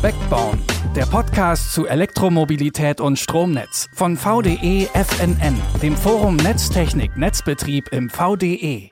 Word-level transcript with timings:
Backbone, 0.00 0.60
der 0.94 1.06
Podcast 1.06 1.72
zu 1.72 1.88
Elektromobilität 1.88 3.00
und 3.00 3.18
Stromnetz 3.18 3.88
von 3.92 4.16
VDE 4.16 4.88
FNN, 4.94 5.60
dem 5.82 5.96
Forum 5.96 6.36
Netztechnik 6.36 7.16
Netzbetrieb 7.16 7.88
im 7.90 8.08
VDE. 8.08 8.90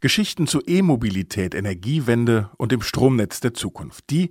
Geschichten 0.00 0.48
zu 0.48 0.62
E-Mobilität, 0.66 1.54
Energiewende 1.54 2.50
und 2.56 2.72
dem 2.72 2.82
Stromnetz 2.82 3.38
der 3.38 3.54
Zukunft. 3.54 4.10
Die, 4.10 4.30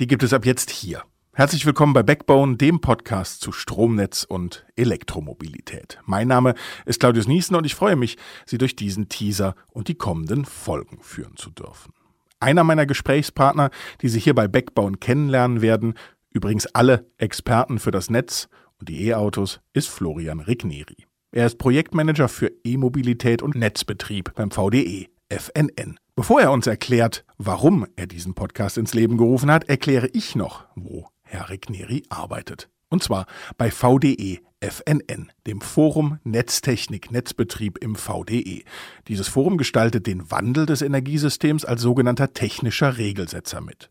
die 0.00 0.08
gibt 0.08 0.24
es 0.24 0.32
ab 0.32 0.44
jetzt 0.44 0.70
hier. 0.70 1.04
Herzlich 1.32 1.64
willkommen 1.64 1.92
bei 1.92 2.02
Backbone, 2.02 2.56
dem 2.56 2.80
Podcast 2.80 3.40
zu 3.40 3.52
Stromnetz 3.52 4.24
und 4.24 4.66
Elektromobilität. 4.74 6.00
Mein 6.06 6.26
Name 6.26 6.54
ist 6.86 6.98
Claudius 6.98 7.28
Niesen 7.28 7.54
und 7.54 7.64
ich 7.66 7.76
freue 7.76 7.94
mich, 7.94 8.18
Sie 8.46 8.58
durch 8.58 8.74
diesen 8.74 9.08
Teaser 9.08 9.54
und 9.70 9.86
die 9.86 9.94
kommenden 9.94 10.44
Folgen 10.44 10.98
führen 11.00 11.36
zu 11.36 11.50
dürfen. 11.50 11.94
Einer 12.42 12.64
meiner 12.64 12.86
Gesprächspartner, 12.86 13.70
die 14.00 14.08
Sie 14.08 14.18
hier 14.18 14.34
bei 14.34 14.48
Backbone 14.48 14.96
kennenlernen 14.96 15.62
werden, 15.62 15.94
übrigens 16.30 16.66
alle 16.66 17.06
Experten 17.16 17.78
für 17.78 17.92
das 17.92 18.10
Netz 18.10 18.48
und 18.80 18.88
die 18.88 19.06
E-Autos, 19.06 19.60
ist 19.74 19.88
Florian 19.88 20.40
Rigneri. 20.40 21.06
Er 21.30 21.46
ist 21.46 21.58
Projektmanager 21.58 22.28
für 22.28 22.50
E-Mobilität 22.64 23.42
und 23.42 23.54
Netzbetrieb 23.54 24.34
beim 24.34 24.50
VDE 24.50 25.06
FNN. 25.28 26.00
Bevor 26.16 26.40
er 26.40 26.50
uns 26.50 26.66
erklärt, 26.66 27.24
warum 27.38 27.86
er 27.94 28.08
diesen 28.08 28.34
Podcast 28.34 28.76
ins 28.76 28.92
Leben 28.92 29.18
gerufen 29.18 29.48
hat, 29.48 29.68
erkläre 29.68 30.08
ich 30.12 30.34
noch, 30.34 30.64
wo 30.74 31.06
Herr 31.22 31.48
Rigneri 31.48 32.02
arbeitet. 32.08 32.71
Und 32.92 33.02
zwar 33.02 33.24
bei 33.56 33.70
VDE 33.70 34.40
FNN, 34.60 35.32
dem 35.46 35.62
Forum 35.62 36.18
Netztechnik 36.24 37.10
Netzbetrieb 37.10 37.78
im 37.78 37.96
VDE. 37.96 38.64
Dieses 39.08 39.28
Forum 39.28 39.56
gestaltet 39.56 40.06
den 40.06 40.30
Wandel 40.30 40.66
des 40.66 40.82
Energiesystems 40.82 41.64
als 41.64 41.80
sogenannter 41.80 42.34
technischer 42.34 42.98
Regelsetzer 42.98 43.62
mit. 43.62 43.90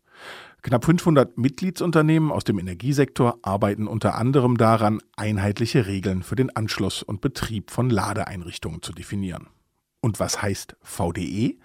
Knapp 0.62 0.84
500 0.84 1.36
Mitgliedsunternehmen 1.36 2.30
aus 2.30 2.44
dem 2.44 2.60
Energiesektor 2.60 3.40
arbeiten 3.42 3.88
unter 3.88 4.14
anderem 4.14 4.56
daran, 4.56 5.00
einheitliche 5.16 5.88
Regeln 5.88 6.22
für 6.22 6.36
den 6.36 6.54
Anschluss 6.54 7.02
und 7.02 7.20
Betrieb 7.20 7.72
von 7.72 7.90
Ladeeinrichtungen 7.90 8.82
zu 8.82 8.92
definieren. 8.92 9.48
Und 10.02 10.18
was 10.18 10.42
heißt 10.42 10.76
VDE? 10.82 11.58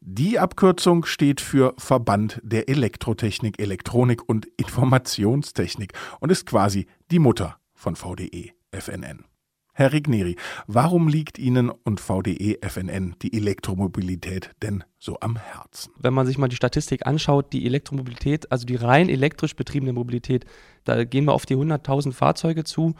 Die 0.00 0.38
Abkürzung 0.40 1.04
steht 1.04 1.40
für 1.40 1.72
Verband 1.78 2.40
der 2.42 2.68
Elektrotechnik, 2.68 3.60
Elektronik 3.60 4.28
und 4.28 4.46
Informationstechnik 4.56 5.92
und 6.18 6.32
ist 6.32 6.46
quasi 6.46 6.88
die 7.12 7.20
Mutter 7.20 7.58
von 7.74 7.94
VDE 7.94 8.50
FNN. 8.72 9.24
Herr 9.72 9.92
Rigneri, 9.92 10.36
warum 10.66 11.06
liegt 11.06 11.38
Ihnen 11.38 11.70
und 11.70 12.00
VDE 12.00 12.58
FNN 12.60 13.14
die 13.22 13.32
Elektromobilität 13.34 14.50
denn 14.62 14.82
so 14.98 15.20
am 15.20 15.36
Herzen? 15.36 15.92
Wenn 15.98 16.14
man 16.14 16.26
sich 16.26 16.38
mal 16.38 16.48
die 16.48 16.56
Statistik 16.56 17.06
anschaut, 17.06 17.52
die 17.52 17.66
Elektromobilität, 17.66 18.50
also 18.50 18.66
die 18.66 18.76
rein 18.76 19.08
elektrisch 19.08 19.54
betriebene 19.54 19.92
Mobilität, 19.92 20.44
da 20.84 21.04
gehen 21.04 21.26
wir 21.26 21.34
auf 21.34 21.46
die 21.46 21.56
100.000 21.56 22.12
Fahrzeuge 22.12 22.64
zu 22.64 22.94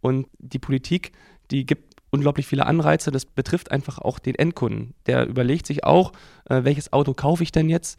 und 0.00 0.26
die 0.38 0.58
Politik, 0.58 1.12
die 1.50 1.66
gibt 1.66 1.93
unglaublich 2.14 2.46
viele 2.46 2.66
Anreize. 2.66 3.10
Das 3.10 3.26
betrifft 3.26 3.70
einfach 3.70 3.98
auch 3.98 4.18
den 4.18 4.36
Endkunden. 4.36 4.94
Der 5.06 5.26
überlegt 5.26 5.66
sich 5.66 5.84
auch, 5.84 6.12
äh, 6.48 6.64
welches 6.64 6.92
Auto 6.92 7.12
kaufe 7.12 7.42
ich 7.42 7.52
denn 7.52 7.68
jetzt? 7.68 7.98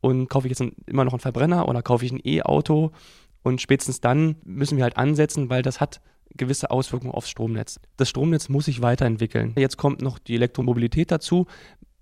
Und 0.00 0.28
kaufe 0.28 0.48
ich 0.48 0.50
jetzt 0.50 0.62
ein, 0.62 0.72
immer 0.86 1.04
noch 1.04 1.12
einen 1.12 1.20
Verbrenner 1.20 1.68
oder 1.68 1.82
kaufe 1.82 2.04
ich 2.04 2.12
ein 2.12 2.20
E-Auto? 2.24 2.90
Und 3.42 3.60
spätestens 3.60 4.00
dann 4.00 4.36
müssen 4.44 4.76
wir 4.76 4.84
halt 4.84 4.96
ansetzen, 4.96 5.50
weil 5.50 5.62
das 5.62 5.80
hat 5.80 6.00
gewisse 6.36 6.70
Auswirkungen 6.70 7.12
aufs 7.12 7.28
Stromnetz. 7.28 7.78
Das 7.96 8.08
Stromnetz 8.08 8.48
muss 8.48 8.64
sich 8.64 8.80
weiterentwickeln. 8.82 9.52
Jetzt 9.56 9.76
kommt 9.76 10.00
noch 10.00 10.18
die 10.18 10.34
Elektromobilität 10.34 11.10
dazu. 11.10 11.46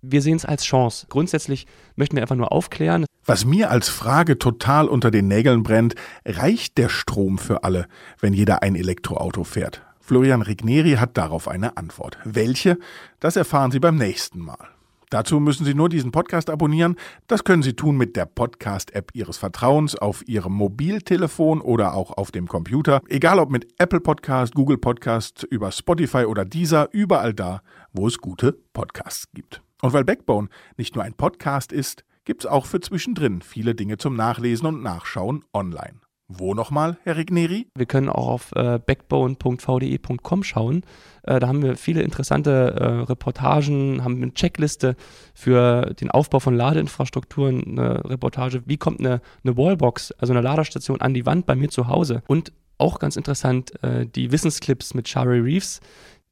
Wir 0.02 0.22
sehen 0.22 0.36
es 0.36 0.46
als 0.46 0.64
Chance. 0.64 1.06
Grundsätzlich 1.10 1.66
möchten 1.96 2.16
wir 2.16 2.22
einfach 2.22 2.36
nur 2.36 2.52
aufklären. 2.52 3.04
Was 3.26 3.44
mir 3.44 3.70
als 3.70 3.88
Frage 3.88 4.38
total 4.38 4.88
unter 4.88 5.10
den 5.10 5.28
Nägeln 5.28 5.62
brennt, 5.62 5.94
reicht 6.24 6.78
der 6.78 6.88
Strom 6.88 7.38
für 7.38 7.64
alle, 7.64 7.86
wenn 8.18 8.32
jeder 8.32 8.62
ein 8.62 8.76
Elektroauto 8.76 9.44
fährt? 9.44 9.82
Florian 10.10 10.42
Rigneri 10.42 10.94
hat 10.94 11.16
darauf 11.16 11.46
eine 11.46 11.76
Antwort. 11.76 12.18
Welche? 12.24 12.78
Das 13.20 13.36
erfahren 13.36 13.70
Sie 13.70 13.78
beim 13.78 13.94
nächsten 13.94 14.40
Mal. 14.40 14.66
Dazu 15.08 15.38
müssen 15.38 15.64
Sie 15.64 15.72
nur 15.72 15.88
diesen 15.88 16.10
Podcast 16.10 16.50
abonnieren. 16.50 16.96
Das 17.28 17.44
können 17.44 17.62
Sie 17.62 17.74
tun 17.74 17.96
mit 17.96 18.16
der 18.16 18.26
Podcast-App 18.26 19.12
Ihres 19.14 19.38
Vertrauens 19.38 19.94
auf 19.94 20.26
Ihrem 20.26 20.54
Mobiltelefon 20.54 21.60
oder 21.60 21.94
auch 21.94 22.10
auf 22.10 22.32
dem 22.32 22.48
Computer. 22.48 23.02
Egal 23.08 23.38
ob 23.38 23.52
mit 23.52 23.68
Apple 23.78 24.00
Podcast, 24.00 24.56
Google 24.56 24.78
Podcast, 24.78 25.44
über 25.44 25.70
Spotify 25.70 26.24
oder 26.24 26.44
dieser, 26.44 26.92
überall 26.92 27.32
da, 27.32 27.62
wo 27.92 28.08
es 28.08 28.18
gute 28.18 28.58
Podcasts 28.72 29.28
gibt. 29.32 29.62
Und 29.80 29.92
weil 29.92 30.02
Backbone 30.02 30.48
nicht 30.76 30.96
nur 30.96 31.04
ein 31.04 31.14
Podcast 31.14 31.70
ist, 31.70 32.02
gibt 32.24 32.42
es 32.42 32.50
auch 32.50 32.66
für 32.66 32.80
zwischendrin 32.80 33.42
viele 33.42 33.76
Dinge 33.76 33.96
zum 33.96 34.16
Nachlesen 34.16 34.66
und 34.66 34.82
Nachschauen 34.82 35.44
online. 35.54 36.00
Wo 36.32 36.54
nochmal, 36.54 36.96
Herr 37.02 37.16
Rigneri? 37.16 37.66
Wir 37.74 37.86
können 37.86 38.08
auch 38.08 38.28
auf 38.28 38.52
äh, 38.54 38.78
backbone.vde.com 38.78 40.44
schauen. 40.44 40.84
Äh, 41.24 41.40
da 41.40 41.48
haben 41.48 41.60
wir 41.60 41.76
viele 41.76 42.02
interessante 42.02 42.50
äh, 42.78 42.84
Reportagen, 43.02 44.04
haben 44.04 44.16
eine 44.16 44.32
Checkliste 44.32 44.94
für 45.34 45.92
den 45.94 46.08
Aufbau 46.08 46.38
von 46.38 46.54
Ladeinfrastrukturen, 46.54 47.64
eine 47.66 48.04
Reportage, 48.08 48.62
wie 48.66 48.76
kommt 48.76 49.00
eine, 49.00 49.20
eine 49.42 49.56
Wallbox, 49.56 50.12
also 50.12 50.32
eine 50.32 50.40
Ladestation 50.40 51.00
an 51.00 51.14
die 51.14 51.26
Wand 51.26 51.46
bei 51.46 51.56
mir 51.56 51.68
zu 51.68 51.88
Hause. 51.88 52.22
Und 52.28 52.52
auch 52.78 53.00
ganz 53.00 53.16
interessant, 53.16 53.82
äh, 53.82 54.06
die 54.06 54.30
Wissensclips 54.30 54.94
mit 54.94 55.08
Shari 55.08 55.40
Reeves. 55.40 55.80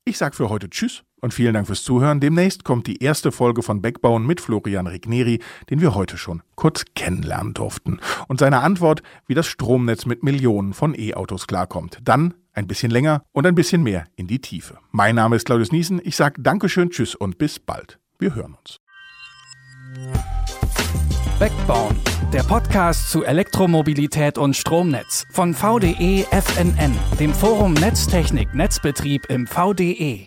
Ich 0.04 0.16
sage 0.16 0.36
für 0.36 0.48
heute 0.48 0.70
Tschüss 0.70 1.02
und 1.20 1.34
vielen 1.34 1.54
Dank 1.54 1.66
fürs 1.66 1.82
Zuhören. 1.82 2.20
Demnächst 2.20 2.64
kommt 2.64 2.86
die 2.86 3.02
erste 3.02 3.32
Folge 3.32 3.62
von 3.62 3.82
Backbauen 3.82 4.26
mit 4.26 4.40
Florian 4.40 4.86
Rigneri, 4.86 5.40
den 5.70 5.80
wir 5.80 5.94
heute 5.94 6.16
schon 6.16 6.42
kurz 6.54 6.84
kennenlernen 6.94 7.54
durften. 7.54 8.00
Und 8.28 8.40
seine 8.40 8.60
Antwort, 8.60 9.02
wie 9.26 9.34
das 9.34 9.46
Stromnetz 9.46 10.06
mit 10.06 10.22
Millionen 10.22 10.72
von 10.72 10.94
E-Autos 10.98 11.46
klarkommt. 11.46 11.98
Dann 12.02 12.34
ein 12.52 12.66
bisschen 12.66 12.90
länger 12.90 13.22
und 13.32 13.46
ein 13.46 13.54
bisschen 13.54 13.82
mehr 13.82 14.06
in 14.16 14.26
die 14.26 14.40
Tiefe. 14.40 14.78
Mein 14.90 15.14
Name 15.14 15.36
ist 15.36 15.46
Claudius 15.46 15.72
Niesen. 15.72 16.00
Ich 16.02 16.16
sage 16.16 16.42
Dankeschön, 16.42 16.90
Tschüss 16.90 17.14
und 17.14 17.38
bis 17.38 17.58
bald. 17.58 17.98
Wir 18.18 18.34
hören 18.34 18.54
uns. 18.54 18.78
Backbone, 21.38 21.94
der 22.32 22.42
Podcast 22.42 23.10
zu 23.10 23.22
Elektromobilität 23.22 24.38
und 24.38 24.56
Stromnetz 24.56 25.24
von 25.30 25.54
VDE 25.54 26.26
FNN, 26.32 26.98
dem 27.20 27.32
Forum 27.32 27.74
Netztechnik 27.74 28.54
Netzbetrieb 28.54 29.30
im 29.30 29.46
VDE. 29.46 30.26